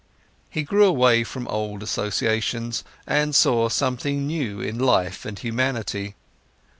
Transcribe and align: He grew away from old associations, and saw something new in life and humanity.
He 0.49 0.63
grew 0.63 0.85
away 0.85 1.23
from 1.23 1.47
old 1.47 1.83
associations, 1.83 2.83
and 3.05 3.35
saw 3.35 3.69
something 3.69 4.25
new 4.25 4.59
in 4.59 4.79
life 4.79 5.25
and 5.27 5.37
humanity. 5.37 6.15